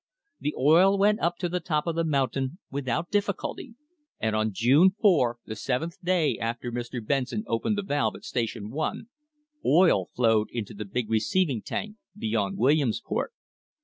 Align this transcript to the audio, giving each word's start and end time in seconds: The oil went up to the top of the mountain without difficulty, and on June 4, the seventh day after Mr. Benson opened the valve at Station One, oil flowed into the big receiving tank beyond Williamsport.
The 0.39 0.55
oil 0.57 0.97
went 0.97 1.19
up 1.19 1.37
to 1.37 1.47
the 1.47 1.59
top 1.59 1.85
of 1.85 1.93
the 1.95 2.03
mountain 2.03 2.57
without 2.71 3.11
difficulty, 3.11 3.75
and 4.19 4.35
on 4.35 4.51
June 4.51 4.89
4, 4.99 5.37
the 5.45 5.55
seventh 5.55 6.03
day 6.03 6.39
after 6.39 6.71
Mr. 6.71 7.05
Benson 7.05 7.43
opened 7.45 7.77
the 7.77 7.83
valve 7.83 8.15
at 8.15 8.25
Station 8.25 8.71
One, 8.71 9.09
oil 9.63 10.07
flowed 10.15 10.47
into 10.51 10.73
the 10.73 10.85
big 10.85 11.07
receiving 11.07 11.61
tank 11.61 11.97
beyond 12.17 12.57
Williamsport. 12.57 13.31